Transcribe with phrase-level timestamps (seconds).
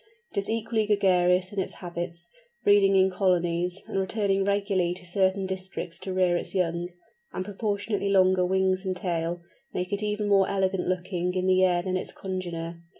[0.31, 2.27] It is equally gregarious in its habits,
[2.63, 6.85] breeding in colonies, and returning regularly to certain districts to rear its young.
[6.85, 9.43] Its slenderer form, and proportionately longer wings and tail,
[9.75, 12.81] make it even more elegant looking in the air than its congener.